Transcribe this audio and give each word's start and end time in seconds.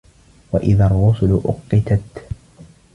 وَإِذَا 0.53 0.85
الرُّسُلُ 0.85 1.41
أُقِّتَت 1.45 2.29